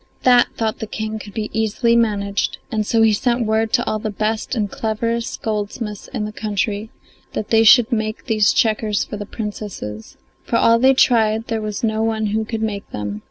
[0.23, 3.99] That, thought the King, could be easily managed, and so he sent word to all
[3.99, 6.89] the best and cleverest goldsmiths in the country
[7.33, 10.17] that they should make these checkers for the Princesses.
[10.43, 13.19] For all they tried there was no one who could make them.